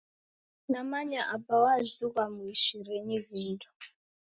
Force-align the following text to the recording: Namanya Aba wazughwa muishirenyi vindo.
Namanya 0.71 1.21
Aba 1.35 1.55
wazughwa 1.63 2.23
muishirenyi 2.35 3.17
vindo. 3.27 3.67